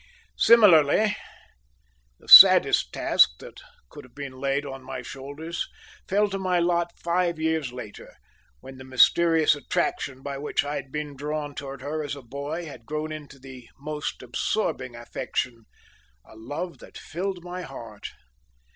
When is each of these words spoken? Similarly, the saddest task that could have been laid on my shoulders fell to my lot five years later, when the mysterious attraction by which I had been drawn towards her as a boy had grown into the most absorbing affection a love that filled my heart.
Similarly, 0.39 1.15
the 2.17 2.27
saddest 2.27 2.91
task 2.91 3.37
that 3.37 3.61
could 3.91 4.03
have 4.03 4.15
been 4.15 4.33
laid 4.33 4.65
on 4.65 4.81
my 4.83 5.03
shoulders 5.03 5.67
fell 6.07 6.27
to 6.31 6.39
my 6.39 6.57
lot 6.57 6.91
five 6.97 7.37
years 7.39 7.71
later, 7.71 8.15
when 8.61 8.77
the 8.79 8.83
mysterious 8.83 9.53
attraction 9.53 10.23
by 10.23 10.39
which 10.39 10.63
I 10.63 10.73
had 10.77 10.91
been 10.91 11.15
drawn 11.15 11.53
towards 11.53 11.83
her 11.83 12.03
as 12.03 12.15
a 12.15 12.23
boy 12.23 12.65
had 12.65 12.87
grown 12.87 13.11
into 13.11 13.37
the 13.37 13.67
most 13.79 14.23
absorbing 14.23 14.95
affection 14.95 15.65
a 16.25 16.35
love 16.35 16.79
that 16.79 16.97
filled 16.97 17.43
my 17.43 17.61
heart. 17.61 18.07